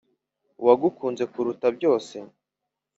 [0.61, 2.15] uwagukunze kuruta byose